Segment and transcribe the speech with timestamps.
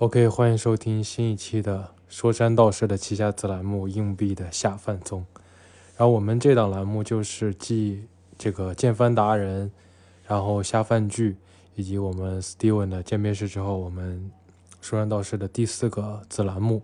[0.00, 5.20] OK，欢迎收听新一期的说山道士的旗下子栏目《硬币的下饭综》。
[5.94, 8.08] 然后我们这档栏目就是继
[8.38, 9.70] 这个剑番达人，
[10.26, 11.36] 然后下饭剧
[11.74, 14.30] 以及我们 Steven 的见面式之后，我们
[14.80, 16.80] 说山道士的第四个子栏目。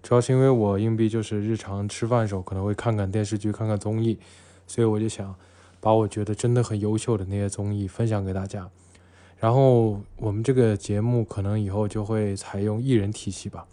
[0.00, 4.20] 主要是因为我硬币就是日常吃饭的时候可能会看看电视剧、看看综艺，
[4.68, 5.34] 所以我就想
[5.80, 8.70] 把我觉得真的很优秀的那些综艺分享给大家。
[9.42, 13.66] 然后我们这个节目可能以后就会采用艺人体系吧，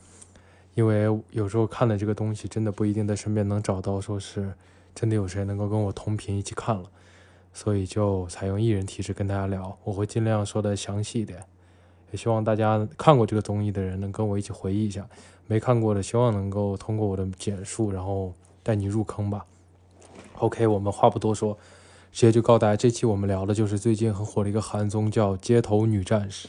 [0.73, 4.51] 因为有时候看的这个东西真的不一定在身边能找到，说是
[4.95, 6.89] 真的有谁能够跟我同频一起看了，
[7.53, 11.39] 所以就采用艺人体质跟大家聊，我会尽量说的详细一点，
[12.09, 15.07] 也希望大家看过这个综艺的人能跟我一起回忆一下，
[15.45, 18.33] 没看过的希望能够通过我的简述，然后
[18.63, 19.45] 带你入坑吧。
[20.39, 21.55] OK，我们话不多说。
[22.11, 26.47] 直接就告诉大家，这期我们聊的就是最近很火的一个韩综，叫《街头女战士》。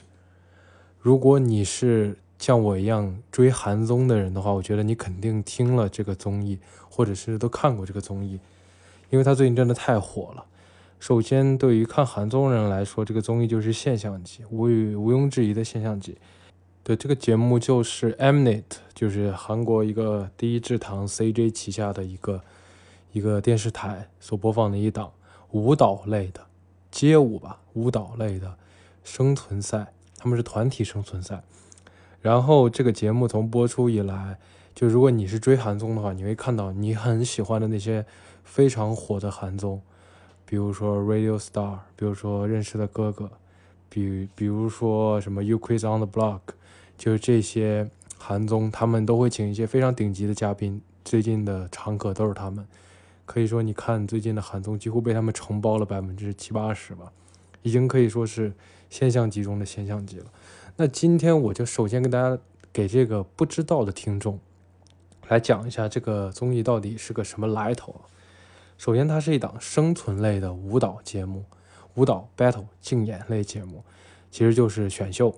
[0.98, 8.40] 如果你是像我一样追韩综的人的话，我觉得你肯定听了这个综艺，或者是都看过这个综艺，
[9.10, 10.46] 因为它最近真的太火了。
[10.98, 16.18] 首先，对于看韩综人来说，这个综艺就是现象级，无与毋庸置疑的现象级。
[16.82, 22.42] 对，这个节目就是 Mnet，就是韩国一个第一制糖 CJ 旗下的一个
[23.13, 25.13] 一个电视台所播放的一档。
[25.52, 26.46] 舞蹈类的
[26.90, 28.56] 街舞吧，舞蹈类的
[29.02, 31.42] 生存赛，他们是团体生存赛。
[32.20, 34.38] 然后这个节目从播出以来，
[34.74, 38.04] 就如果你是追韩综的话，你会看到你很喜欢的那些
[38.45, 39.80] 非常火的韩综，
[40.45, 43.24] 比如说《Radio Star》，比如说《认识的哥哥》，
[43.88, 46.40] 比比如说什么《You Quiz on the Block》，
[46.98, 52.66] 就是这些韩综，他们都会请一些非常顶级的嘉宾，最近的常客都是他们。
[53.30, 57.12] 可以说，你看最近的韩综几乎被他们承包了百分之七八十吧，
[57.62, 58.52] 已经可以说是
[58.88, 60.26] 现象级中的现象级了。
[60.74, 62.36] 那今天我就首先跟大家
[62.73, 64.41] 给这个不知道的听众
[65.28, 68.00] 来讲一下这个综艺到底是个什么来头。
[68.76, 71.44] 首先，它是一档生存类的舞蹈节目，
[71.94, 73.84] 舞蹈 battle 竞演类节目，
[74.32, 75.32] 其实就是选秀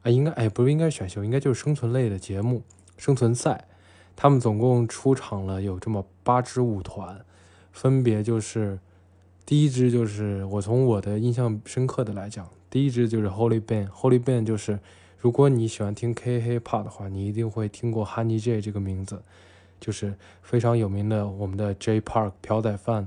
[0.00, 2.62] 啊，应该哎不是应该选秀，应该就是生存类的节目，
[2.96, 3.67] 生存赛。
[4.20, 7.24] 他们总共出场了有这么八支舞团，
[7.70, 8.80] 分别就是
[9.46, 13.86] 第一支就是我从我的印象深刻的来讲，第一支就是 Holy Band。
[13.90, 14.80] Holy Band 就是
[15.20, 19.22] 如果你喜欢听 K Hip Hop 的话，你一定会听过 Honey J 这个名字，
[19.78, 23.06] 就是非常有名的我们的 J Park 朴宰范，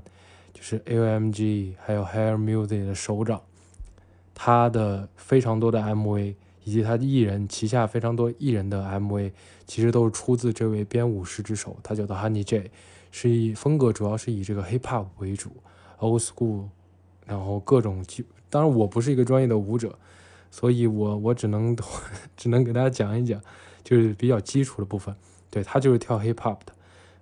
[0.53, 3.41] 就是 A O M G 还有 Hair Music 的首长，
[4.33, 6.35] 他的非常多的 MV。
[6.63, 9.31] 以及他的艺人旗下非常多艺人的 MV，
[9.66, 12.69] 其实都是出自这位编舞师之手，他叫做 Honey J，
[13.11, 15.51] 是以风格主要是以这个 Hip Hop 为主
[15.99, 16.66] ，Old School，
[17.25, 19.97] 然后各种基，当然我不是一个专业的舞者，
[20.51, 21.75] 所以我我只能
[22.38, 23.41] 只能给大家讲一讲，
[23.83, 25.16] 就是比较基础的部分。
[25.49, 26.73] 对他就是跳 Hip Hop 的，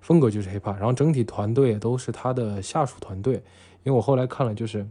[0.01, 3.35] 风格就是 Hip Hop，然后整体团队都是他的下属团队，
[3.83, 4.87] 因为我后来看了就是。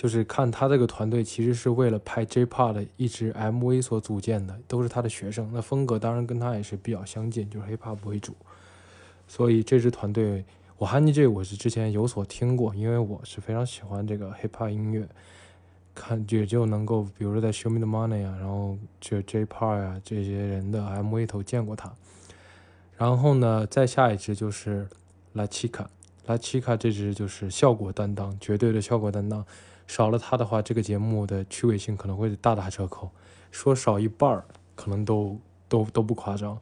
[0.00, 5.50] 就是看他这个团队，其实是为了拍 J-Pop 的一支 MV 所组建的，都是他的学生。
[5.52, 8.34] 那风格当然跟他也是比较相近，就是 Hip Hop 为主。
[9.28, 10.46] 所以这支团队，
[10.78, 15.06] 我 Honey J 我是之前有所听过，因为我是非常喜欢这个 Hip Hop 音乐，
[15.94, 21.92] 看也就能够，比如说在 Show Me the Money 啊，然后就 J-Pop 啊这些人的 MV 头见过他。
[22.96, 24.88] 然后呢，再下一支就是
[25.34, 29.44] La Chica，La Chica 这支就是效果担当，绝对的效果担当。
[29.90, 33.10] 少了他的话，这个节目的趣味性可能会大打折扣。
[33.50, 34.44] 说少一半儿，
[34.76, 35.36] 可能都
[35.68, 36.56] 都都不夸张。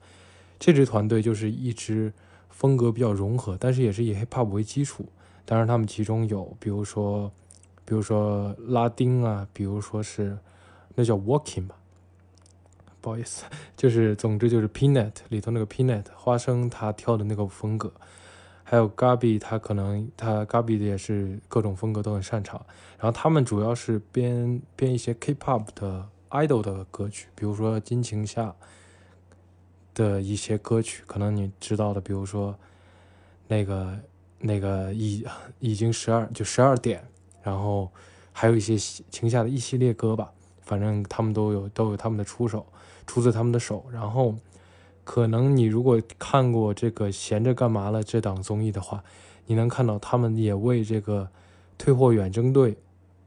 [0.58, 2.10] 这支团队就是一支
[2.48, 5.04] 风格比较融合，但是也是以 hip hop 为基础。
[5.44, 7.30] 当然，他们其中有，比如说，
[7.84, 10.38] 比如说拉丁啊，比如说是
[10.94, 11.76] 那叫 walking 吧，
[13.02, 13.44] 不好意思，
[13.76, 17.92] 就是总之就是 peanut 里头那个 peanut 花生，他跳的那个风格。
[18.70, 22.60] 还有 Gabi，他可能他 Gabi 的也是各种风格都很擅长。
[22.98, 28.54] 然后他们主要是编编一些 K-pop 的 idol 的歌曲，比如说金晴夏
[29.94, 32.54] 的一些歌曲，可能你知道的，比如说
[33.46, 33.98] 那个
[34.38, 35.25] 那个已
[35.60, 37.02] 已经十二就十二点，
[37.43, 37.90] 然后
[38.32, 42.66] 还有一些晴夏的一系列歌吧，反正他们都有都有他们的出手，
[43.06, 44.34] 出自他们的手，然后。
[45.08, 49.02] 可能你如果看过这个闲着干嘛了这档综艺的话，
[49.46, 51.31] 你能看到他们也为这个
[51.78, 52.76] 退货远征队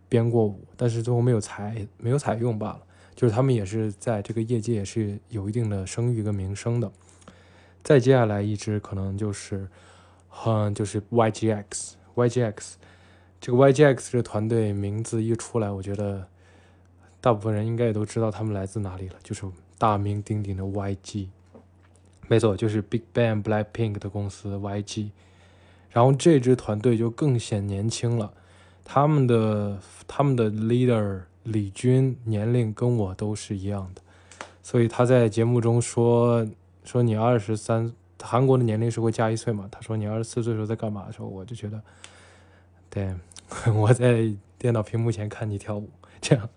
[0.07, 2.81] 编过舞，但是最后没有采没有采用罢了。
[3.15, 6.91] 就是他们也是在这个业界也是有一定的声誉跟名声的。
[7.83, 9.67] 再接下来一支可能就是，
[10.45, 12.73] 嗯，就是 YGX，YGX
[13.41, 16.27] 这个 YGX 这个团队名字一出来，我觉得
[17.19, 19.47] 大部分人应该也都知道他们来自哪里了，就是
[19.79, 21.29] 大名鼎鼎的 YG。
[22.27, 25.09] 没错，就是 Big Bang Blackpink 的公司 YG。
[25.89, 28.31] 然后这支团队就更显年轻了，
[28.85, 29.77] 他们的
[30.07, 34.01] 他们的 leader 李军年龄跟我都是一样的，
[34.63, 36.47] 所以他在节目中说
[36.85, 37.91] 说你二十三，
[38.21, 39.67] 韩国的年龄是会加一岁嘛？
[39.69, 41.81] 他说你二十四岁时候在干嘛的时候，我就觉得，
[42.89, 43.13] 对，
[43.75, 45.89] 我在电脑屏幕前看你跳舞，
[46.21, 46.49] 这样，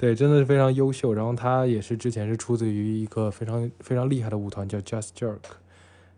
[0.00, 1.12] 对，真的是非常优秀。
[1.12, 5.40] 然后他也是之前是出自于一个非常非常厉害的舞团叫 Just Jerk。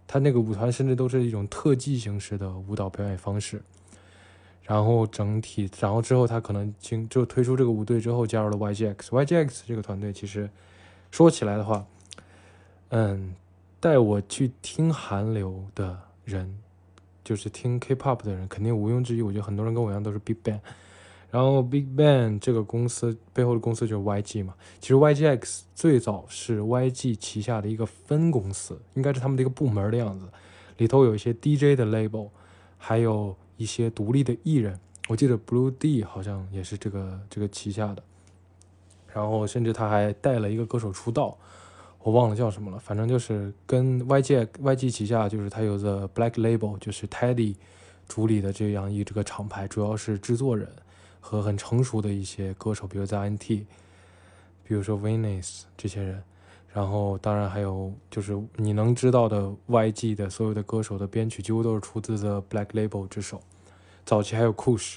[0.07, 3.61] 他那个舞团甚至都是一种特技形式的舞蹈表演方式，
[4.63, 8.95] 然后整体，然后之后他可能经就推出这个舞队之后加入了 YGX。
[8.95, 10.49] YGX 这个团队其实
[11.11, 11.85] 说起来的话，
[12.91, 13.35] 嗯，
[13.81, 16.57] 带我去听韩流的人，
[17.25, 19.23] 就是听 K-pop 的人，肯定毋庸置疑。
[19.23, 20.61] 我觉得很多人跟我一样都是 Big Bang。
[21.33, 30.27] 然后 Big Bang 这个公司背后的公司就是 YG 嘛，其实 YGX 最早是 YG 旗下的一个分公司，应该是他们的一个部门的样子，
[30.77, 32.29] 里头有一些 DJ 的 label，
[32.77, 38.03] 还有一些独立的艺人，我记得 Blue D 好像也是这个这个旗下的，
[39.15, 41.39] 然后甚至他还带了一个歌手出道，
[42.03, 47.57] 我忘了叫什么了，反正就是跟 YG YG 旗下就是他有 The Black Label，就是 Teddy
[48.07, 50.69] 主理的这样一这个厂牌，主要是制作人。
[51.25, 53.65] 和很成熟的一些歌手，比如在 INT，
[54.65, 56.23] 比如说 Venus 这些人，
[56.75, 63.41] 然后当然还有就是你能知道的 YG 的所有的歌手的编曲几乎都是出自 The Black Label 之手。
[64.05, 64.97] 早期还有 Kush，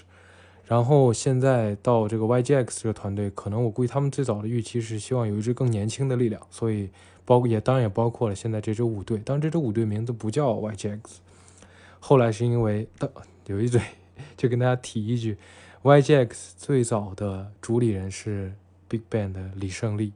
[0.66, 6.90] 然后现在到这个 YGX 这个团队，可能我估计他们最早的预期是希望有一支更年轻的力量，所以
[7.24, 9.20] 包括也当然也包括了现在这支舞队。
[9.20, 11.00] 当然这支舞队名字不叫 YGX，
[12.00, 13.12] 后来是因为的
[13.46, 13.80] 有一嘴，
[14.36, 15.38] 就跟大家提一句。
[15.86, 18.52] YGX 最早的主理人是
[18.90, 20.14] Big Bang 的李胜利，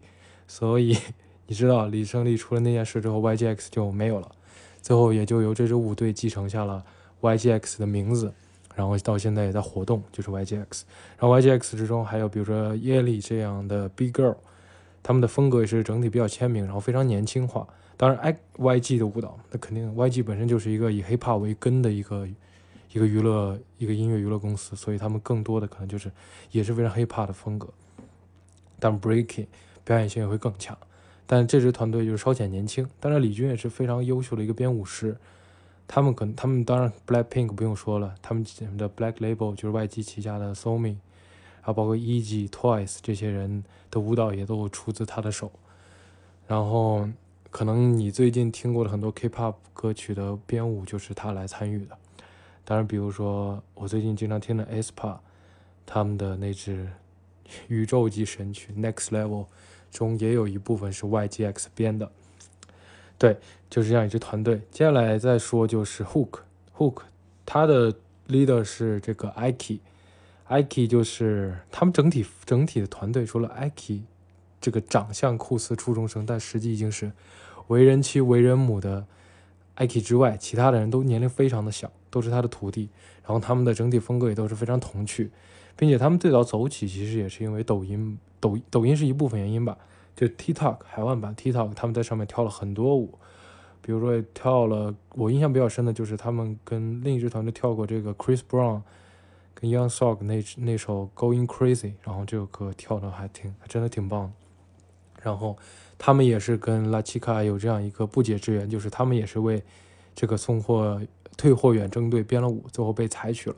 [0.47, 0.97] 所以
[1.45, 4.31] 你知道李胜利出了那件事之后，YGX 就没有了，
[4.81, 6.83] 最后也就由这支舞队继承下了
[7.21, 8.33] YGX 的名字，
[8.73, 10.81] 然后到现在也在活动，就是 YGX。
[11.19, 14.37] 然后 YGX 之中还有比如说耶利这样的 Big Girl，
[15.03, 17.67] 他们的风格也是整体比较鲜明，然后非常年轻化。
[17.95, 22.27] 当然 YG 的舞蹈，那肯定 YG 本身就是一个以 Hip Hop 为根的一个。
[22.91, 26.11] 一个娱乐，一个音乐娱乐公司，所以他们更多的可能就是
[26.51, 27.67] 也是非常 hip hop 的风格，
[28.79, 29.47] 但 breaking
[29.83, 30.77] 表演性也会更强。
[31.27, 35.15] 但这支团队就是稍显年轻，当然李军也是非常优秀的一个编舞师。
[35.87, 38.45] 他们可能他们当然 Blackpink 不用说了，他们
[38.77, 40.97] 的 Black Label 就是 YG 旗下的 s o m i
[41.61, 42.47] 还有包括 E.G.
[42.47, 45.51] Twice 这些人的舞蹈也都出自他的手。
[46.47, 47.07] 然后
[47.51, 51.97] 可能你最近听过的很多 K-pop 歌曲的编舞就是他来参与的。
[52.69, 55.17] 当然，比如说我最近经常听的 aespa，
[55.87, 56.87] 他们的那支
[57.67, 59.45] 宇宙级神曲《Next Level》
[59.91, 62.11] 中也有一部分是 YGX 编的。
[63.17, 63.39] 对，
[63.71, 64.61] 就是这样一支团队。
[64.69, 67.01] 接下来再说就是 Hook，Hook，
[67.43, 67.91] 他的
[68.27, 74.03] leader 是这个 Ike，Ike 就是他们整体整体的团队，除了 Ike
[74.61, 77.11] 这个长相酷似初中生，但实际已经是
[77.69, 79.07] 为人妻为人母的
[79.79, 81.91] Ike 之外，其他的人都年龄非常的小。
[82.11, 82.89] 都是他的徒弟，
[83.21, 85.29] 然后他们的整体风格也都是非常童趣，
[85.75, 89.77] 并且他们最早走起其实也是因为抖音，抖抖音是一部分原因吧，
[90.15, 93.19] 就 TikTok 海外版 TikTok 他们在上面跳了很多舞，
[93.83, 98.81] 比如说跳了我印象比较深的就是他们跟另一支团队跳过这个 Chris Brown
[99.53, 104.31] 跟 Young Thug 那那首 Going Crazy，然后这首歌跳的还挺真的挺棒的，
[105.21, 105.55] 然后
[105.99, 109.61] 他们也是跟 La Chica 有这样一个不解之缘，就是他们也是为
[110.15, 110.99] 这个送货。
[111.37, 113.55] 退货远征队编了舞，最后被采取了，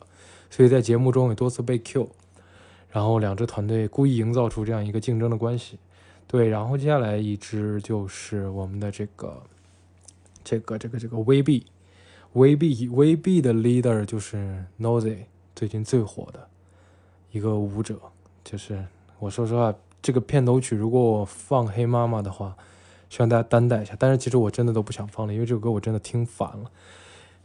[0.52, 2.08] 所以在节目中也多次被 Q。
[2.92, 5.80] 然后两支团队故意营造出这样一个竞争的关系。
[6.28, 9.42] 对，然后接下来一支就是我们的这个
[10.44, 15.24] 这个这个这个 VB，VB，VB 的 leader 就是 Nozy，
[15.56, 16.48] 最近最火的
[17.32, 18.00] 一个舞者。
[18.44, 18.86] 就是
[19.18, 22.56] 我说实话，这个片头曲如果我放黑妈妈的话，
[23.10, 23.96] 希望大家担待一下。
[24.00, 26.72] 但是其实我真的都不想放了，因为这首歌我真的听烦了。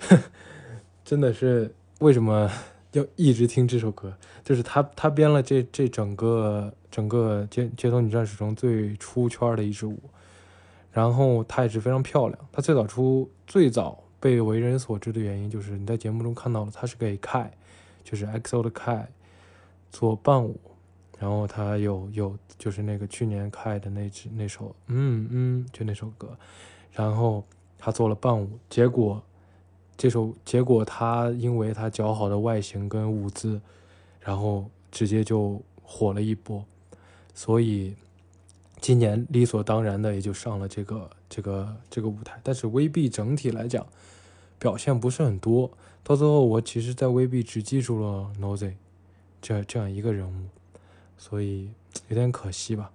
[1.05, 2.51] 真的是为什么
[2.93, 4.13] 要一直听这首歌？
[4.45, 9.99] 就是他他编了这这整个整个街街头女战士中最出圈的一支舞，
[10.93, 12.39] 然后她也是非常漂亮。
[12.51, 17.51] 她最早出最早被为人所知的原因，就是你在节目中看到了，她是给 K，
[18.03, 19.07] 就是 XO 的 K
[19.91, 20.59] 做伴舞，
[21.18, 26.37] 然后他有有就是那个去年开的那支那首嗯嗯就那首歌，
[26.92, 27.44] 然后
[27.78, 29.23] 他做了伴舞，结果。
[29.99, 33.58] 这首结果，他因为他姣好的外形跟舞姿，
[34.20, 36.62] 然后直接就火了一波。
[37.32, 37.96] 所以
[38.78, 42.38] 今年理所当然的也就上了这个这个这个舞台。
[42.42, 43.87] 但是 VB 整体来讲
[44.58, 45.70] 表现不是很多，
[46.02, 48.75] 到最后我其实，在 VB 只记住了 Nozy
[49.40, 50.44] 这这样一个人物，
[51.16, 51.70] 所以
[52.08, 52.90] 有点可惜吧。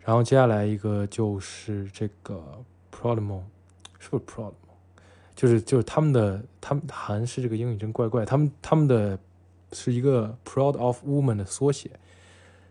[0.00, 2.62] 然后接下来一个就是这个
[2.92, 3.40] Prodmo，
[3.98, 4.52] 是不是 Prodmo？
[5.34, 9.18] 就是就是他们的他们韩式这个英语真怪怪，他们他们的
[9.72, 11.90] 是一个 Proud of Woman 的缩写，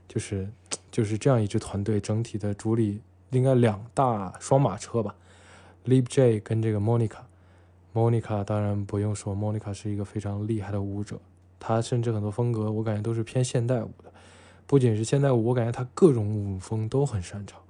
[0.08, 0.50] 就是
[0.90, 3.02] 就是这样一支团队，整体的主理
[3.32, 5.14] 应该两大双马车吧
[5.86, 11.20] ，Lib J 跟这个 Monica，Monica 当然不用说，Monica 是一个非常厉害的舞者，
[11.60, 14.12] 她甚至很多风格我感觉都是偏现代舞的。
[14.68, 17.62] 不仅是现在，我感觉他各种舞风都很擅长，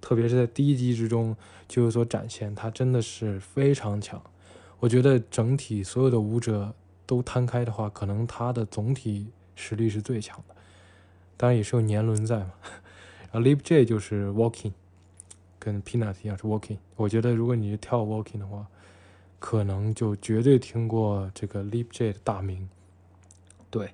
[0.00, 1.36] 特别是在第一集之中
[1.66, 4.22] 就有所展现，他真的是非常强。
[4.78, 6.72] 我觉得整体所有的舞者
[7.04, 9.26] 都摊开的话，可能他的总体
[9.56, 10.54] 实力是最强的，
[11.36, 12.52] 当然也是有年轮在嘛。
[13.32, 14.72] 然后 Lip J 就是 Walking，
[15.58, 16.78] 跟 Peanut 一样是 Walking。
[16.94, 18.68] 我觉得如果你是跳 Walking 的话，
[19.40, 22.68] 可能就绝对听过这个 Lip J 的大名。
[23.68, 23.90] 对。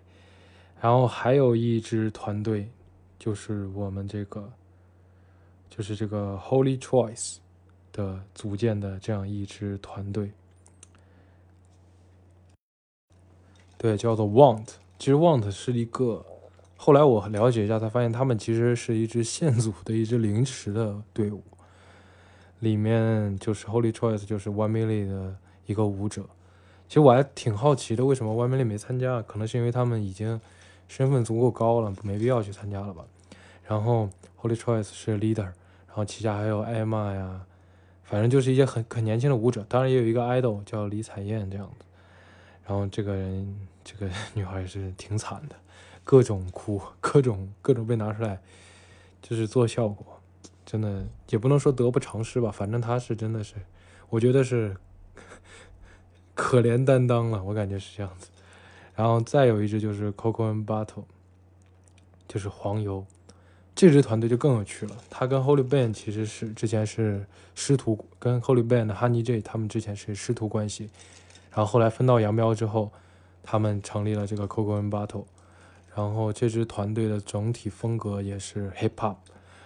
[0.83, 2.69] 然后还有一支团队，
[3.17, 4.53] 就是我们这个，
[5.71, 7.37] 就是这个 Holy Choice
[7.93, 10.33] 的组建的这样一支团队，
[13.79, 14.71] 对，叫做 Want。
[14.99, 16.27] 其实 Want 是一个，
[16.77, 21.45] 后来我了解一下，才发现他们其实是一支现组的一支临时的队伍，
[22.59, 25.37] 里面就是 Holy Choice 就是 One Million 的
[25.67, 26.25] 一个舞者。
[26.89, 29.23] 其实我还挺好奇的，为什么 One Million 没参加？
[29.23, 30.41] 可能是因为他们已经。
[30.95, 33.03] 身份足够高了，没必要去参加了吧。
[33.67, 37.47] 然后 Holy Choice 是 leader，然后旗下还有艾玛呀，
[38.05, 41.87] 反正就是一些很很年轻的舞者，当然也有一个 idol 叫李彩燕这样子。
[42.67, 45.57] 然后这个人这个女孩也是挺惨的，
[46.05, 48.43] 各种哭，各种各种被拿出来，
[49.23, 50.21] 就是做效果，
[50.67, 53.55] 真的也不能说得不偿失吧，反正她是真的是，
[54.11, 54.77] 我觉得是
[56.37, 58.29] 可怜担当了，我感觉是这样子。
[58.95, 61.05] 然后再有一支就是 Coco and Battle，
[62.29, 63.05] 就是黄油，
[63.75, 64.97] 这支团队就更有趣了。
[65.09, 70.91] 他跟 Holy Band 其实是之前是师徒，跟 Holy Band 的 Honey J 他们之前是师徒关系。
[71.51, 72.91] 然后后来分道扬镳之后，
[73.43, 75.25] 他们成立了这个 Coco and Battle。
[75.95, 79.17] 然后这支团队的整体风格也是 Hip Hop，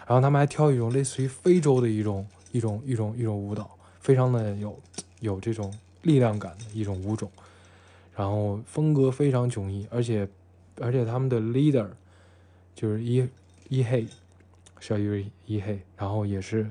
[0.07, 4.77] 然后他们还跳一种类似于非洲的一种一种一种一种舞蹈，非常的有
[5.21, 7.31] 有这种力量感的一种舞种。
[8.17, 10.27] 然后风格非常迥异，而且，
[10.81, 11.87] 而且他们的 leader
[12.75, 13.29] 就是一
[13.69, 14.07] 一黑，
[14.81, 16.71] 小鱼一黑，然后也是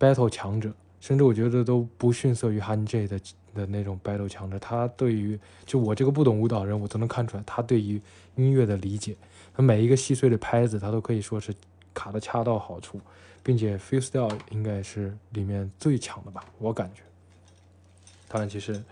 [0.00, 3.20] battle 强者，甚至我觉得都不逊色于 Han J 的
[3.54, 4.58] 的那种 battle 强者。
[4.58, 8.02] 他对于就我这个不懂舞蹈人，我都能看出来，他对于
[8.34, 9.16] 音乐的理解，
[9.54, 11.54] 他每一个细碎的拍子，他都可以说是
[11.94, 13.00] 卡的恰到好处，
[13.44, 17.02] 并且 freestyle 应该是里面最强的吧，我感觉。
[18.26, 18.82] 当然，其实。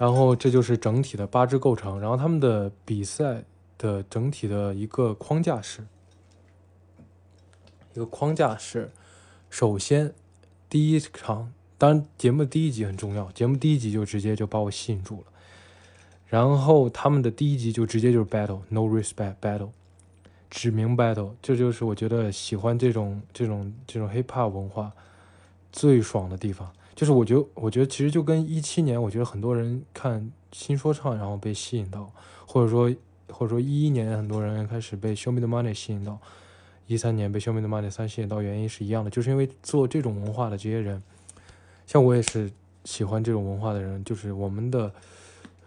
[0.00, 3.44] 然后这就是整体的八支构成，然后他们的比赛
[3.76, 5.84] 的整体的一个框架是，
[7.92, 8.90] 一个框架是，
[9.50, 10.14] 首先
[10.70, 15.26] 第一场，当然节目第一集很重要，节目第一集就直接就把我吸引住了，
[16.28, 19.68] 然后他们的第一集就直接就是 battle，no respect battle，
[20.48, 24.90] 指名 battle，这就是我觉得喜欢这种这种这种 hip hop 文化
[25.70, 26.72] 最爽的地方。
[27.00, 32.12] 就是我觉得，我觉得其实就跟一七年，我觉得很多人看新说唱，然后被吸引到，
[32.44, 32.94] 或者说
[33.30, 36.20] 或者说一一年很多人开始被 Show Me the Money 吸引到，
[36.86, 41.02] 一三年被 Show Me the Money 三吸引到，原因是一样的，就是因为做这种文化的这些人，
[41.86, 42.52] 像我也是
[42.84, 44.92] 喜欢这种文化的人，就是我们的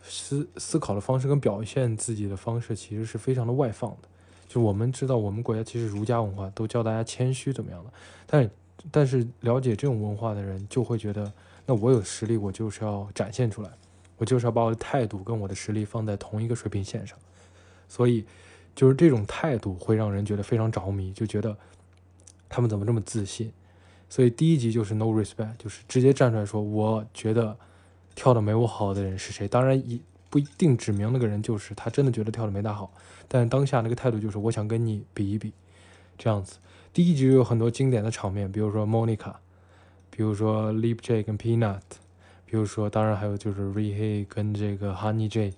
[0.03, 4.07] 思思考的方式跟表现自己的方式其实是非常的外放的，
[4.47, 7.91] 就我们知道我们国家其实儒家文化都教大家谦虚怎么样的，
[8.27, 8.51] 但是。
[8.91, 11.31] 但是了解这种文化的人就会觉得，
[11.65, 13.69] 那我有实力，我就是要展现出来，
[14.17, 17.17] 我就是要把我的态度跟我的实力放在同一个水平线上，
[17.87, 18.25] 所以
[18.75, 21.57] 就是这种态度会让人觉得非常着迷，就觉得
[22.49, 23.51] 他们怎么这么自信。
[24.09, 27.57] 所以第一集就是 no respect，就是直接站出来说，我觉得
[28.13, 29.47] 跳的没我好的人是谁？
[29.47, 32.91] 当然一不一定指明那个人就是他，真的觉得跳的没他好，
[33.27, 35.53] 但当下那个态度就是我想跟你比一比，
[36.17, 36.57] 这样子。
[36.93, 39.33] 第一集有很多经典的场面，比如说 Monica，
[40.11, 41.79] 比如说 Lip J 跟 Peanut，
[42.45, 45.55] 比如说当然还有就是 Rehe 跟这个 Honey J，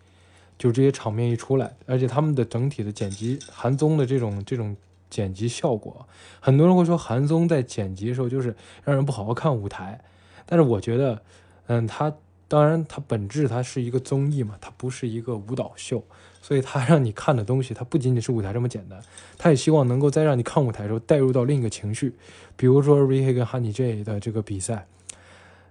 [0.57, 4.77] 就这些场面一出来，而且他们的整体的剪辑，韩综的这种这种
[5.09, 6.07] 剪辑效果，
[6.39, 9.99] 很多人会说韩综在剪辑的时候就是让人不好好看舞台，
[10.45, 11.21] 但是我觉得，
[11.67, 12.15] 嗯，他
[12.47, 16.03] 当然它本质它是一个综艺嘛，它不是一个舞蹈秀，
[16.41, 19.01] 所以他让你看的东西，它不仅仅是舞台这么简单，
[19.37, 22.13] 他也希望能够在让你看舞台的时候带入到另一个情绪，
[22.55, 24.85] 比如说 Ricky 跟 Honey J 的这个比赛，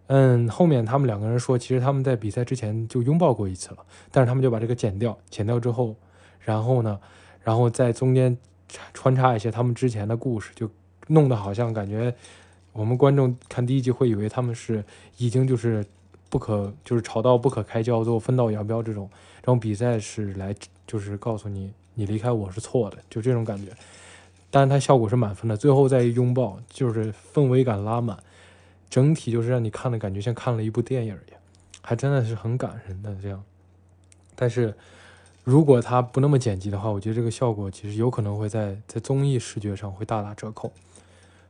[0.08, 3.78] 嗯，后面他们两个人说，其实他们在比赛之前就拥抱过一次了，
[4.10, 5.94] 但是他们就把这个剪掉，剪掉之后，
[6.40, 6.98] 然后呢，
[7.42, 8.36] 然后在中间
[8.92, 10.68] 穿插一些他们之前的故事，就
[11.06, 12.12] 弄得好像感觉
[12.72, 14.84] 我们观众看第一集会以为他们是
[15.18, 15.86] 已经就是
[16.34, 19.08] 不可就是吵到不可开交，最后分道扬镳这种。
[19.40, 20.52] 这种比赛是来，
[20.84, 23.70] 就是告诉你，你离开我是错的，就这种感觉。
[24.50, 28.18] 但是它效果是满分的，最后再一拥抱，就是氛围感拉满，
[28.90, 31.40] 整体就是让你看的感觉像看了一部电影一样，
[31.82, 33.40] 还真的是很感人的这样。
[34.34, 34.74] 但是
[35.44, 40.72] 如果它不那么剪辑的话，我觉得这个效果其实有可能会在在综艺视觉上会大打折扣。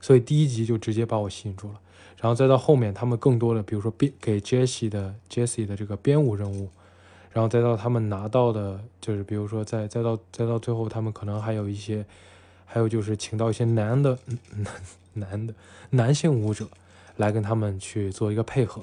[0.02, 1.80] 所以第一集就直接把我吸引住了，
[2.24, 6.70] 然后再到后面他们更多的，比如说编给 Jesse 的 Jesse 的这个编舞任务。
[7.34, 12.06] 然后再到他们拿到的，就是比如说再再到再到最后，他们可能还有一些，
[12.64, 14.18] 还有就是请到一些男的
[14.54, 14.74] 男
[15.12, 15.54] 男的
[15.90, 16.66] 男性舞者
[17.18, 18.82] 来跟他们去做一个配合。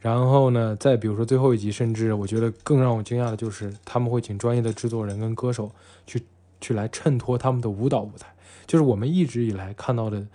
[0.00, 5.70] 然后呢，再比如说最后一集，甚至我觉得更让我惊讶的就是他们会请专业的制作人跟歌手
[6.08, 6.24] 去
[6.60, 8.34] 去来衬托他们的舞蹈舞台。
[8.66, 10.26] 就是我们一直以来看到的，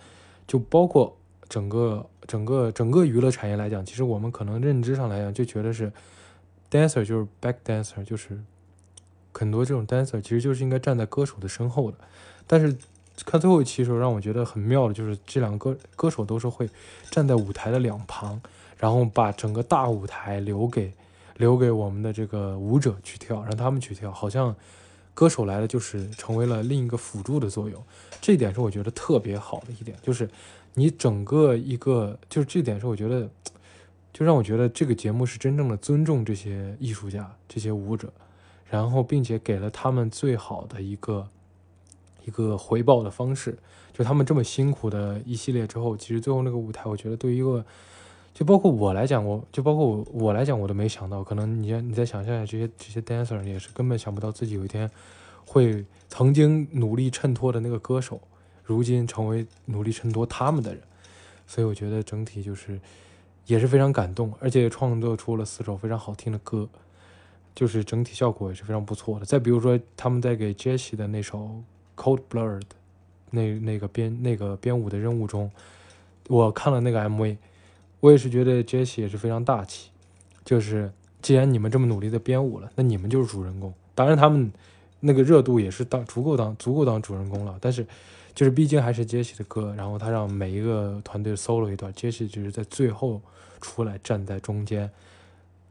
[0.46, 1.17] 就包括
[1.48, 5.92] 整个整个整个娱乐产业来讲，其实我们可能认知上来讲就觉得是。
[6.70, 8.38] dancer 就是 back dancer，就是
[9.32, 11.96] 很多这种 dancer 其实就是应该站在歌手的身后的。
[12.46, 12.76] 但是
[13.24, 16.68] 看最后一期的时候，让我觉得很妙的就是这两个歌歌手都是会
[17.10, 18.38] 站在舞台的两旁，
[18.76, 20.92] 然后把整个大舞台留给
[21.38, 24.54] 留给我们的这个舞者去跳，让他们去跳，好像
[25.14, 27.82] 歌手来了就是成为了另一个辅助的作用。
[28.20, 30.28] 这一点是我觉得特别好的一点，就是
[30.78, 33.28] 你整个一个就是这点是我觉得。
[34.10, 38.12] 就让我觉得这个节目是真正的尊重这些艺术家、这些舞者，
[38.68, 41.28] 然后并且给了他们最好的一个
[42.24, 43.56] 一个回报的方式。
[43.92, 47.64] 就他们这么辛苦的一系列之后，其实最后那个舞台，我觉得对于一个，
[48.34, 54.90] 就包括我来讲，我就包括我我来讲，我都没想到，可能你你再想象一下，这些这些 dancer 也是根本想不到自己有一天
[55.44, 58.20] 会曾经努力衬托的那个歌手，
[58.68, 60.82] 如今成为努力衬托他们的人。
[61.46, 62.78] 所以我觉得整体就是。
[63.46, 66.68] 也是非常感动，而且创作出了四首非常好听的歌，
[67.54, 69.24] 就是整体效果也是非常不错的。
[69.24, 71.38] 再比如说，他们在给 Jessie 的那首
[71.96, 72.60] 《Cold Blood》
[73.30, 75.50] 那那个编那个编舞的任务中，
[76.26, 77.38] 我看了那个 MV，
[78.00, 79.88] 我也是觉得 Jessie 也是非常大气。
[80.44, 83.72] 就是既然你们这么努力的编舞了，那你们就是主人公。
[83.94, 84.52] 当然，他们
[85.00, 87.86] 那个热度也是当足够当足够当主人公了，但是。
[88.38, 93.20] 就是毕竟还是杰西的歌，然后他让每一个团队 solo 一段，杰西只是在最后
[93.60, 94.88] 出来站在中间，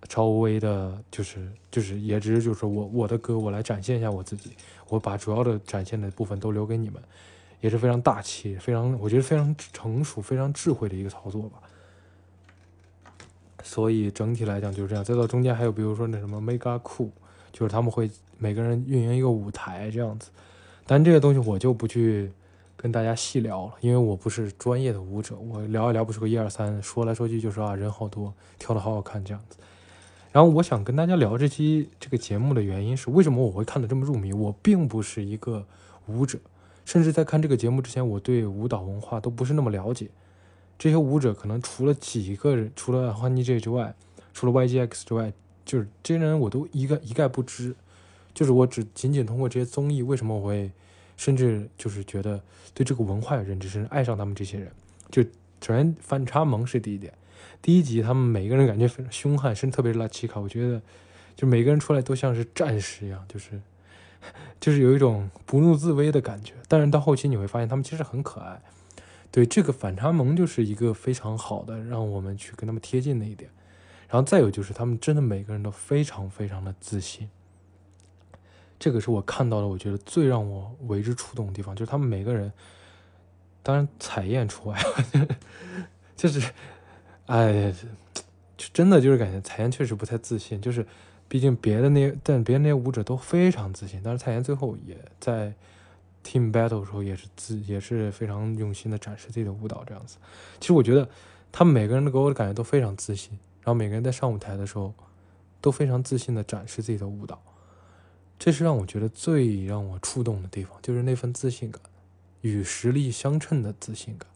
[0.09, 4.51] 稍微的，就是就是也只是就是我我的歌我来展现一下我自己，
[4.89, 7.01] 我把主要的展现的部分都留给你们，
[7.61, 11.59] 也是非常大气，非常我觉得非常成熟、非常智慧的一个操作吧。
[13.63, 15.01] 所以整体来讲就是这样。
[15.01, 17.11] 再到中间还有比如说那什么 Mega Cool，
[17.53, 20.31] 就是他们会每个人运营一个舞台这样子，
[20.85, 22.29] 但这个东西我就不去。
[22.77, 29.57] 跟大家细聊了，因为我不是专业的舞者，我聊一聊不出个一二三，说来说去就是啊人好多，跳的好好看这样子。
[30.31, 34.31] 然后我想跟大家聊这期这个节目的原因是，为什么我会看得这么入迷？
[34.31, 35.65] 我并不是一个
[36.05, 36.37] 舞者，
[36.85, 40.09] 甚至在看这个节目之前，我对舞蹈文化都不是那么了解。
[40.77, 43.95] 这些舞者可能除了几个人，除了 Honey J 之外，
[44.35, 45.33] 除了 YGX 之外，
[45.65, 47.75] 就是这些人我都一概一概不知。
[48.35, 50.69] 就是我只仅仅通过这些综艺，为什么我会？
[51.17, 52.41] 甚至就是觉得
[52.73, 54.71] 对这个文化有认知，甚至爱上他们这些人。
[55.11, 55.21] 就
[55.61, 57.13] 首先反差萌是第一点。
[57.61, 60.81] 第一集他们每个人感觉非常凶悍，甚至特别是拉奇卡，我觉得
[61.35, 63.59] 就每个人出来都像是战士一样，就是
[64.59, 66.53] 就是有一种不怒自威的感觉。
[66.67, 68.61] 但是到后期你会发现他们其实很可爱。
[69.31, 73.49] 对这个反差萌就是一个非常好的让我们去跟他们贴近的一点。
[74.07, 77.29] 然后再有就是他们真的每个人都非常非常的自信。
[78.79, 82.51] 这个是我看到的，我觉得最让我为之触动的地方，就是他们每个人，
[83.63, 84.79] 当然彩燕除外，
[86.15, 86.51] 就是，
[87.25, 87.73] 哎，
[88.55, 90.85] 就真的就是感觉彩燕确实不太自信，就是
[91.27, 95.53] 毕竟别的那但别的那些舞者都非常自信，但是彩燕最后也在
[96.23, 100.17] team battle 的时候也是自也是非常用心的展示自己的舞蹈这样子。
[100.59, 101.09] 其实我觉得
[101.51, 104.93] 他们每个人都给我的感觉都非常自信，然后每个人在上舞台的时候
[105.61, 107.41] 都非常自信的展示自己的舞蹈。
[108.39, 111.81] 这是让我觉得最让我触动的地方，就是那份自信感，
[112.41, 114.27] 与实力相称的自信感。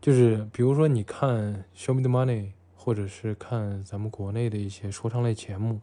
[0.00, 2.42] 就是比如说，你看《Show Me the Money》，
[2.76, 5.80] 或者是看咱们国内的一些说唱类节目，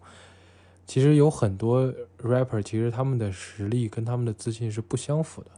[0.85, 5.49] 其实有很多 rapper，其实他们的实力跟他们的自信是不相符的。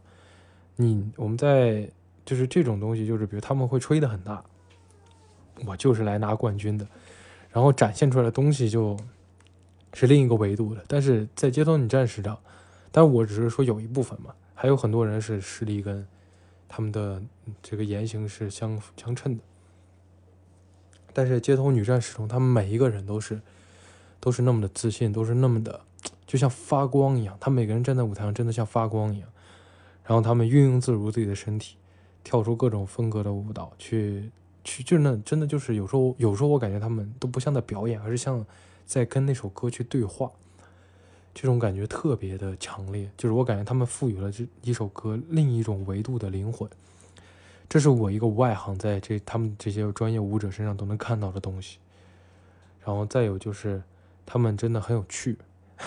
[0.76, 1.88] 你我们在
[2.24, 4.42] 就是这种东西，就是比如他们会吹得很大，
[5.64, 6.86] 我就是来拿冠军的，
[7.50, 8.96] 然后展现出来的东西就
[9.98, 10.84] 是另一个维度的。
[10.86, 12.38] 但是在街头女战士上，
[12.92, 16.06] 但我只是说有一部分嘛，还有很多人是实力跟
[16.68, 17.20] 他们的
[17.60, 19.42] 这个言行是相相称的。
[21.12, 23.40] 但是街头女战士中，他们每一个人都是
[24.20, 25.80] 都是那么的自信，都是那么的
[26.24, 27.36] 就像发光一样。
[27.40, 29.28] 他每个人站在舞台上，真的像发光一样。
[30.04, 31.76] 然后他们运用自如自己的身体，
[32.22, 34.30] 跳出各种风格的舞蹈，去
[34.62, 38.46] 去就那真的就是有时候有时候我感觉他们都不像在表演，而是像
[38.88, 40.32] 在跟那首歌去对话。
[41.34, 46.68] 这种感觉特别的强烈，就是我感觉他们赋予了这一首歌另一种维度的灵魂。
[47.68, 51.78] 这是我一个外行在这他们这些专业舞者身上都能看到的东西。
[52.84, 53.80] 然后再有就是
[54.26, 55.36] 他们真的很有趣，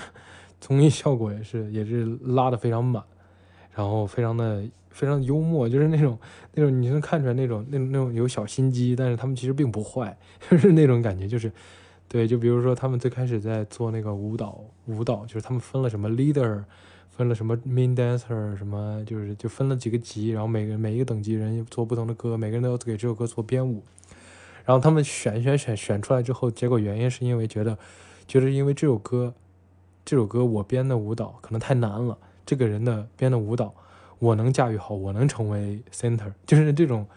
[0.61, 3.03] 综艺效果也是也是拉的非常满，
[3.73, 6.17] 然后非常的非常幽默，就是那种
[6.53, 10.17] 那种你能看出来那种那种那种有小心机，但是他们其实并不坏，
[10.49, 11.51] 就是那种感觉就是。
[12.11, 16.61] 对，就比如说他们最开始在做那个舞蹈，舞蹈就是他们分了什么 leader，
[17.09, 23.81] 分了什么 main dancer，什么就是就分了几个级，然后每个每一个等级人做不同的歌，每个人都要给这首歌做编舞，
[24.65, 27.77] 然后他们选选选选出来之后，结果原因是因为觉得，
[28.27, 29.33] 觉得因为这首歌，
[30.03, 33.73] 这首歌我编的舞蹈可能太难了，这个人的编的舞蹈
[34.19, 37.07] 我能驾驭好，我能成为 center，就是这种，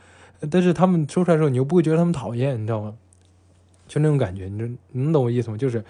[0.48, 2.94] 但是他们说出来的时候，你又不会觉得他们讨厌，你知道吗？
[3.86, 5.56] 就那种感觉，你这能懂我意思吗？
[5.56, 5.84] 就是，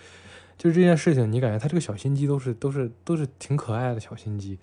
[0.59, 4.59] 就是这件事情，你感觉他这个小心机都是都是都是挺可爱的小心机，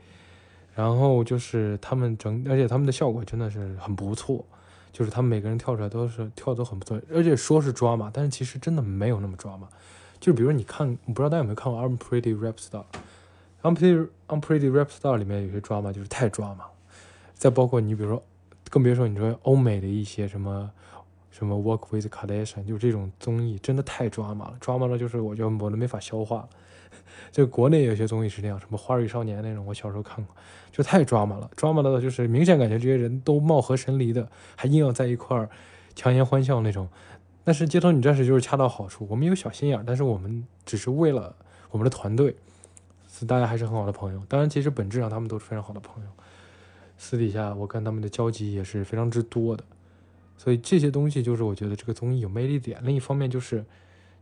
[0.75, 4.45] 然后就是他们整，而且他们的效果真的是很不错，
[4.91, 9.67] 就是他们每个人跳出来都是跳都很不错，而且说是抓马，但是其实真的没有那么抓马。
[10.19, 12.83] 就比如你看，我不知道大家有没有看过《I'm Pretty Rap Star》，
[13.63, 16.65] 《I'm Pretty I'm Pretty Rap Star》里面有些抓马就是太抓马，
[17.33, 18.23] 再包括你比如说，
[18.69, 20.71] 更别说你说欧美的一些什么。
[21.31, 26.47] 什么 Work with Kardashian，就这种综艺真的太抓马了，抓马了就是我觉得我都没法消化。
[27.31, 30.35] 就国内有些综艺是这样，什么《花儿与少年》那种，我小时候看过，
[30.71, 31.49] 就太抓马了。
[31.55, 35.49] 抓马的就是明显感觉这些人都貌合神离的，还硬要在一块儿
[35.95, 36.87] 强颜欢笑那种。
[37.43, 41.35] 但是街头女战士就是恰到好处，我们有小心眼，但是我们只是为了
[41.71, 42.35] 我们的团队，
[43.27, 44.21] 大家还是很好的朋友。
[44.27, 46.09] 当然，其实本质上他们都是非常好的朋友，
[46.97, 49.63] 私底下我跟他们的交集也是非常之多的。
[50.43, 52.79] 所以这些东西就是我觉得这个综艺有魅力点。
[52.83, 53.63] 另一方面就是，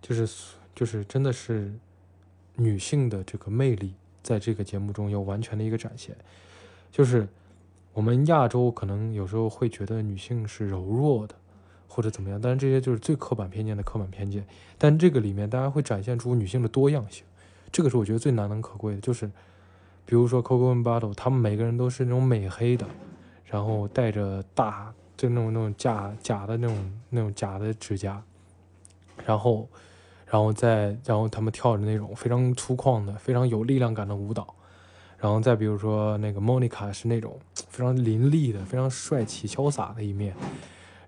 [0.01, 1.71] 就是就是真的是
[2.57, 6.13] 女性的这个魅力在这个节目中有完全的一个展现。
[6.91, 7.25] 就是
[7.93, 11.33] 我们亚洲可能有时候会觉得女性是柔弱的
[11.87, 14.45] 或者怎么样，但是这些就是最刻板偏见的刻板偏见。
[14.77, 17.23] 但这个里面大家会展现出女性的多样性，
[17.71, 18.99] 这个是我觉得最难能可贵的。
[18.99, 19.25] 就是
[20.05, 22.85] 比如说 Coco and Bottle，他们每个人都是那种美黑的，
[23.45, 24.93] 然后带着大。
[25.19, 28.23] 就那种那种假假的那种那种假的指甲，
[29.25, 29.67] 然后，
[30.25, 34.55] 然后再然后他们跳着那种非常粗犷的、非常有力量感的舞蹈，
[35.17, 40.33] 然后再比如说那个 Monica 是那种非常凌厉的、非常帅气潇洒的一面，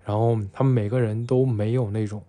[0.03, 2.21] 然后他们每个人都没有那种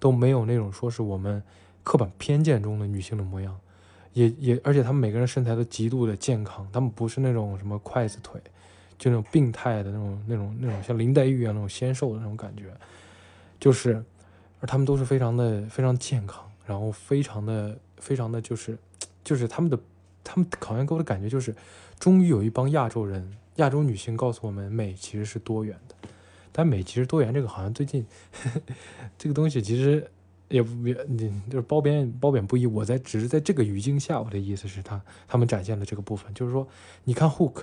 [0.00, 1.40] 都没有那种说是我们
[1.84, 3.56] 刻板偏见中的女性的模样，
[4.12, 8.40] 也也而且他们每个人身材都极度的健康，他们不是那种什么筷子腿。
[8.98, 12.64] 就那种病态的那种、那种、那种像林黛玉一样那种纤瘦的那种感觉，
[13.60, 14.04] 就是，
[14.60, 18.76] 而他们都是非常的、非常健康，然后非常的、非常的就是，
[19.22, 19.78] 就是他们的、
[20.24, 21.54] 他们好像给我的感觉就是，
[22.00, 25.94] 终于有一帮亚洲人、亚洲女性告诉我们，美其实是多元的。
[26.50, 28.04] 但美其实多元这个好像最近
[29.16, 30.10] 这个东西其实
[30.48, 30.94] 也不也，
[31.48, 32.66] 就是褒贬褒贬不一。
[32.66, 36.66] 我在只是在这个语境下，我的意思是他他们展现了这个部分，就是说，
[37.04, 37.62] 你看 Hook。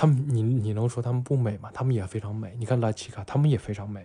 [0.00, 1.72] 他们，你你能说他们不美吗？
[1.74, 2.54] 他们也非常美。
[2.56, 4.02] 你看拉奇卡，他们也非常美。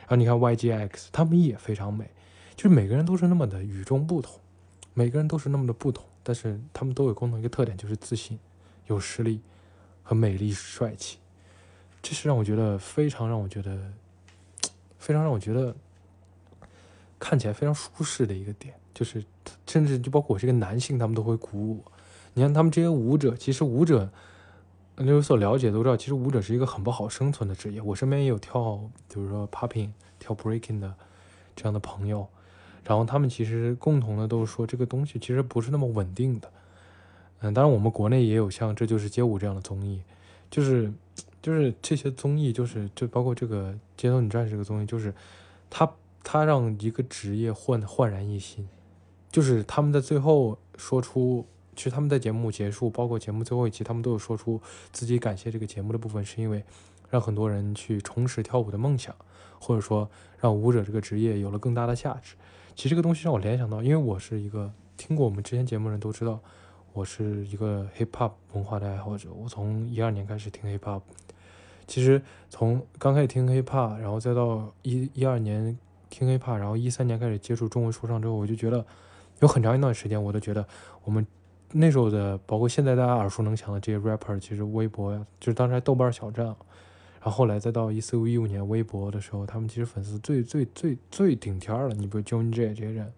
[0.00, 2.10] 然后你看 YGX，他们也非常美。
[2.54, 4.38] 就是每个人都是那么的与众不同，
[4.92, 8.38] 每个人都是那么的不同，但是他们都有共同一个特点，就是自信、
[8.86, 9.40] 有实力
[10.02, 11.16] 和美丽帅气。
[12.02, 13.92] 这是让我觉得非常让我觉得
[15.00, 15.74] 非常让我觉得
[17.18, 19.24] 看起来非常舒适的一个点，就是
[19.66, 21.92] 甚至就包括我是个男性，他们都会鼓舞我。
[22.34, 24.12] 你看他们这些舞者，其实舞者。
[25.02, 27.80] 你有所了解都知道，其实舞者是一个很不好生存的职业。
[27.80, 30.94] 我身边也有跳，比如说 popping、跳 breaking 的
[31.56, 32.28] 这样的朋友，
[32.84, 36.52] 然后他们其实共同的都是说，这个东西其实不是那么稳定的。
[37.40, 40.02] 嗯，当然我们国内也有像《这就是街舞》这样的综艺，
[40.50, 40.92] 就是
[41.40, 45.14] 就是这些综艺，就是就包括这个《街头女战士》这个综艺，就是
[45.70, 45.90] 它
[46.22, 48.68] 它让一个职业焕焕然一新，
[49.32, 51.46] 就是他们在最后说出，
[51.80, 54.60] 其实他们在节目结束，包括节目最后一期，他们都有说出
[54.92, 56.62] 自己感谢这个节目的部分，是因为
[57.08, 59.16] 让很多人去重拾跳舞的梦想，
[59.58, 62.34] 或者说让舞者这个职业有了更大的价值。
[62.76, 66.38] 其实这个东西让我联想到，因为我是一个听过我们之前节目的人都知道，
[66.92, 69.32] 我是一个 hip hop 文化的爱好者。
[69.32, 71.00] 我从一二年开始听 hip hop，
[71.86, 75.78] 其实从刚开始听 hip hop，然后再到一一二年
[76.10, 78.84] 听 hip hop，然后一三年开始接触中文说唱之后，我就觉得
[79.38, 80.68] 有很长一段时间，我都觉得
[81.04, 81.26] 我们
[81.72, 86.46] 那时候的，包括现在大家耳熟能详的这些 rapper，其实微博呀，就是当时还豆瓣小站。
[87.22, 91.94] 然后后来再到一四一五年微博的时候，他们其实粉丝最最最最顶天了。
[91.94, 93.12] 你比如 Joan J 这些人，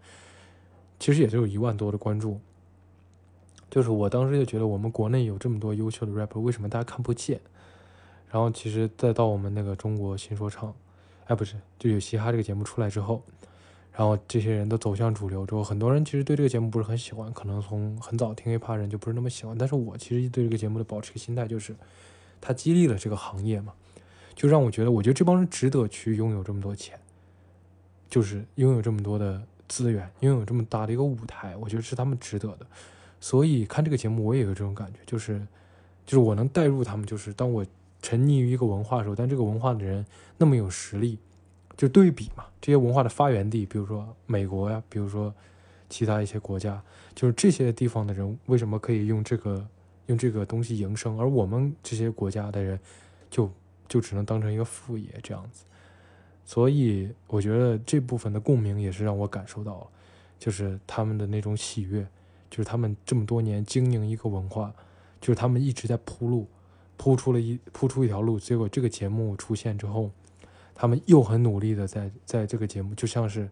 [0.99, 2.41] 其实也就有一万多的关注。
[3.71, 7.41] 就是我当时就觉得，我们国内有这么多优秀的 rapper，为什么大家看不见？
[8.29, 10.75] 然后其实再到我们那个中国新说唱，
[11.27, 13.23] 哎，不是，就有嘻哈这个节目出来之后，
[13.93, 19.57] 然后这些人都走向主流之后，很多人其实对这个节目不是很喜欢，可能从很早听 hiphop 人就不是那么喜欢。
[19.57, 21.75] 但是我其实对这个节目的保持一个心态就是，
[22.41, 23.75] 它激励了这个行业嘛。
[24.35, 26.99] 就让我觉得，我觉得这帮人值得去拥有这么多钱，
[28.09, 32.67] 就是拥有这么多的资源，拥有这么大的一个舞台，我觉得是他们值得的。
[33.21, 35.39] 所以看这个节目，我也有这种感觉，就是，
[36.07, 37.65] 就是我能带入他们，就是当我
[38.01, 40.05] 沉溺于一个文化的时候，但这个文化的人
[40.39, 41.19] 那么有实力，
[41.83, 45.35] 就对比嘛，这些文化的发源地，比如说美国呀，比如说
[45.89, 46.81] 其他一些国家，
[47.13, 49.67] 就是这些地方的人为什么可以用这个
[50.07, 52.79] 用这个东西营生，而我们这些国家的人
[53.29, 53.51] 就。
[53.89, 55.65] 就只能当成一个副业这样子，
[56.47, 59.87] 所以我觉得这部分的共鸣也是让我感受到了，
[60.39, 62.07] 就是他们的那种喜悦，
[62.49, 64.73] 就是他们这么多年经营一个文化，
[65.21, 66.49] 就是他们一直在铺路，
[66.97, 70.11] 铺出了一铺出一条路，结果这个节目出现之后，
[70.75, 73.49] 他们又很努力的在在这个节目，就像是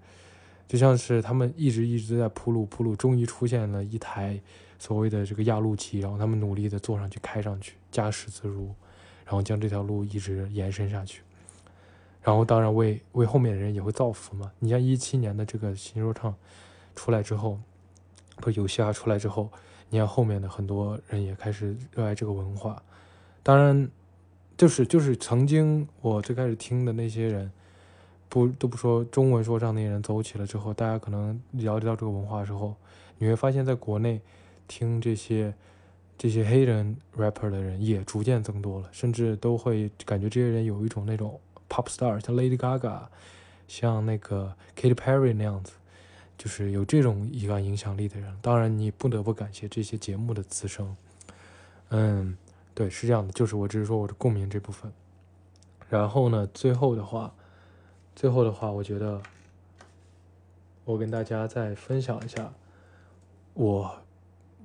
[0.66, 4.40] 就像是他们一直一直在铺路铺路，终于出现了一台
[4.78, 8.74] 所谓的这个压路机，然后他们努力的坐上去开上去，驾驶自如。
[9.24, 11.22] 然后将这条路一直延伸下去，
[12.20, 14.50] 然后当然为为后面的人也会造福嘛。
[14.58, 16.34] 你像一七年的这个新说唱
[16.96, 17.56] 出来之后，
[18.38, 19.48] 不游戏啊出来之后，
[19.88, 22.82] 你看后面的很多人也开始热爱这个文化。
[23.44, 23.88] 当然，
[24.60, 27.50] 就是就是曾经我最开始听的那些人，
[28.28, 32.76] 不都不说中文说唱那些人走起了之后，大家可能了解到这个文化之后，
[33.16, 34.20] 你会发现在国内
[34.68, 35.54] 听这些。
[36.18, 43.04] 这些黑人 rapper 的人也逐渐增多了，甚至都会感觉这些人有一种那种 pop star，像 Lady Gaga，
[43.66, 45.72] 像那个 Katy Perry 那样子，
[46.36, 48.36] 就是有这种一个影响力的人。
[48.42, 50.94] 当然，你不得不感谢这些节目的滋生。
[51.88, 52.36] 嗯，
[52.80, 54.90] 对，是这样的，就是我只是说我的共鸣这部分。
[55.90, 57.34] 然后呢，最后的话，
[58.16, 59.20] 最后的话，我觉得
[60.86, 62.54] 我跟大家再分享一下，
[63.52, 63.98] 我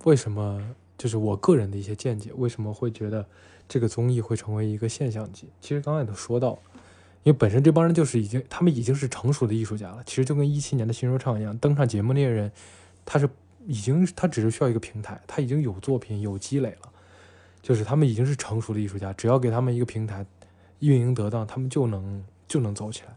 [0.06, 0.76] 为什么。
[0.98, 3.26] 就是我个人的一些见解，为什么会觉得
[3.68, 5.50] 这个综艺会成为一个现象级？
[5.60, 6.58] 其实刚才也都说到，
[7.24, 10.02] 因为本身这帮人就是已经，他们已经是成熟的艺术家了。
[10.06, 12.50] 其实就跟一七年的新说唱一样，登上节目那些人，
[13.04, 13.28] 他是
[13.68, 16.90] 已经，他只是需要一个平台，他已经有作品有积累了，
[17.66, 20.24] 就是他们已经是成熟的艺术家，只要给他们一个平台，
[20.82, 23.16] 运营得当，他们就能就能走起来。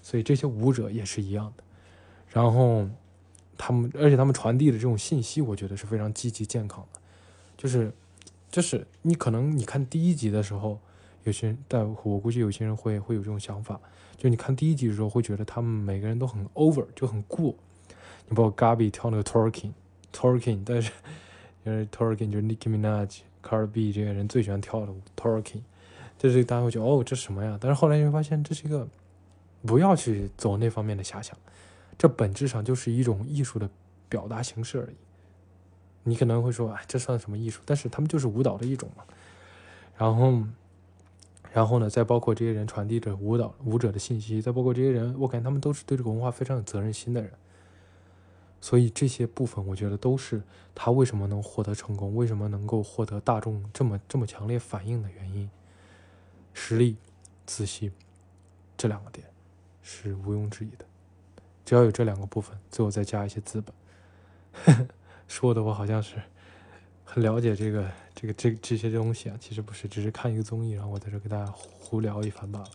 [0.00, 1.62] 所以这些舞者也是一样的，
[2.30, 2.88] 然后
[3.58, 7.00] 他们，而且他们传递的这种信息，我觉得是非常积极健康的。
[7.58, 7.92] 就是，
[8.50, 10.80] 就是你可能你看第一集的时候，
[11.24, 13.78] 有些人，但我估计有些人会会有这种想法，
[14.16, 17.54] 就你看第一集的时候会觉得他们每个人都很 over，就很过。
[18.30, 20.90] 你包括 Gabi 跳那个 Talking，Talking，但是
[21.66, 25.62] 因为 Talking 就是 Nicki Minaj、Cardi B 这些人最喜欢跳的 Talking，
[26.18, 27.58] 就是大家会觉得哦这什么呀？
[27.60, 28.86] 但是后来你会发现这是一个
[29.66, 31.36] 不要去走那方面的遐想，
[31.98, 33.68] 这本质上就是一种艺术的
[34.08, 34.96] 表达形式而已。
[36.02, 37.60] 你可能会说，哎，这算什么艺术？
[37.66, 39.04] 但是他们就是舞蹈的一种嘛。
[39.98, 40.42] 然后，
[41.52, 47.30] 然后呢，再包括这些人传递着舞蹈舞者的信息，再包括这些人，我感觉他们都是对这个文化非常有责任心的人。
[48.60, 50.42] 所以这些部分，我觉得都是
[50.74, 55.48] 他为什么能获得成功，为什么能够获得大众这么这么强烈反应的原因。
[56.52, 56.96] 实力、
[57.46, 57.90] 自信
[58.76, 59.26] 这两个点
[59.82, 60.84] 是毋庸置疑的。
[61.64, 64.88] 只要有这两个部分，最后再加一些资本。
[65.28, 66.16] 说的我好像是
[67.04, 72.70] 很了解这个这个这这些东西啊，其实不是，只是看一个综艺，然后我在这给大家胡聊一番罢了。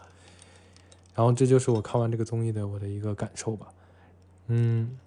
[1.13, 3.67] 然后这就是我看完这个综艺的我的一个感受吧。
[4.48, 4.98] 嗯，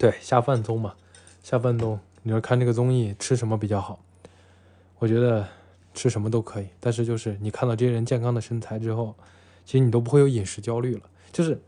[0.00, 0.94] 对，下饭综嘛，
[1.42, 4.00] 下饭综，你说看这个综艺吃什么比较好？
[4.98, 5.46] 我觉得
[5.92, 9.14] 吃什么都可以，但是就是你看到这些人健康的身材之后，
[9.66, 11.02] 其实你都不会有饮食焦虑了。
[11.30, 11.60] 就是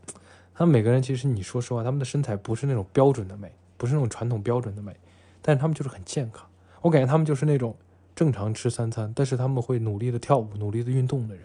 [0.55, 3.51] 他们每个人，其实你说实话，他们的身材不是那种标准的美。
[3.75, 4.95] 不是那种传统标准的美，
[5.41, 6.47] 但是他们就是很健康。
[6.81, 7.75] 我感觉他们就是那种
[8.15, 11.43] 正常吃三餐，但是他们会努力的跳舞、努力的运动的人。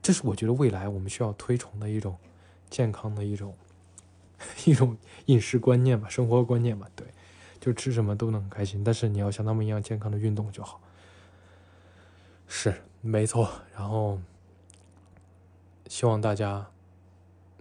[0.00, 2.16] 这是我觉得未来我们需要推崇的一种
[2.70, 3.52] 健康的一种
[4.66, 4.96] 一种
[5.26, 6.88] 饮食观念吧，生活观念吧。
[6.94, 7.06] 对，
[7.58, 10.80] 就吃什么都能开心，但是你要像他们一样健康的运动就好。
[12.46, 13.50] 是，没错。
[13.74, 14.20] 然后
[15.88, 16.66] 希望大家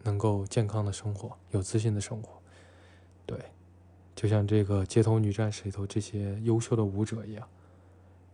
[0.03, 2.41] 能够健康的生活，有自信的生活。
[3.25, 3.39] 对，
[4.15, 7.47] 就像这个街头女战士里头这些优秀的舞者一样，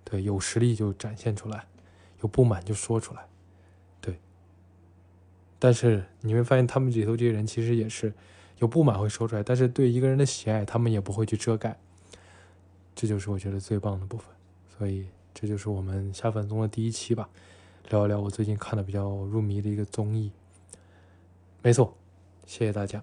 [0.04, 1.66] 对，有实力就展现出来，
[2.22, 3.26] 有不满就说出来。
[5.62, 8.12] 但是你会发现，他们里头这些人其实也是
[8.58, 11.78] 有不满会说出来，但是对一个人的喜爱，他们也不会去遮盖。
[12.96, 14.28] 这就是我觉得最棒的部分。
[14.78, 15.06] 所以。
[15.34, 17.30] 这就是我们下饭综的第一期吧，
[17.90, 20.30] 聊一聊我最近看的比较入迷的一个综艺。
[21.62, 21.96] 没错，
[22.46, 23.02] 谢谢大家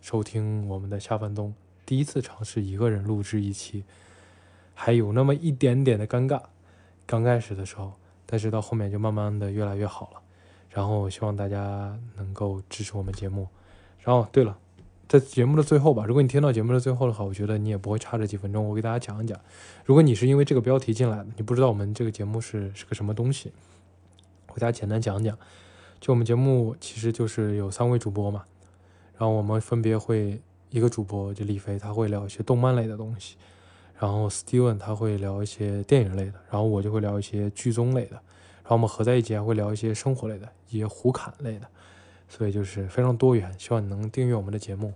[0.00, 3.84] 收听我们的下饭综，第一次尝试一个人录制一期，
[4.72, 6.40] 还有那么一点点的尴尬，
[7.04, 7.92] 刚开始的时候，
[8.24, 10.22] 但是到后面就慢慢的越来越好了。
[10.74, 13.48] 然后希望大家能够支持我们节目。
[14.02, 14.58] 然后对了。
[15.06, 18.66] 在节目的最后吧，如果你听到节目的最后的话，我觉得你也不会差这几分钟。
[18.66, 19.38] 我给大家讲一讲，
[19.84, 23.52] 如果你是因为这个标题进来的，你不知道我们这个节目是是个什么东西，
[24.48, 25.38] 我给大家简单讲讲。
[26.00, 28.44] 就我们节目其实就是有三位主播嘛，
[29.18, 33.36] 然后我们分别会一个主播就李飞，他会聊一些动漫类的东西，
[34.00, 38.18] 然后 Steven 他会聊一些电影类的，然后我就会聊一些剧综类的，
[38.64, 41.68] 然后我们合在一起还会聊一些生活类的，一些胡侃类的。
[42.26, 44.92] 所以就是非常多元，希望你能订阅我们的节目，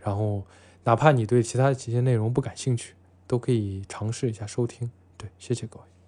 [0.00, 0.42] 然后
[0.82, 2.94] 哪怕你对其他的这些内容不感兴趣，
[3.26, 4.90] 都可以尝试一下收听。
[5.16, 5.99] 对，谢谢各位。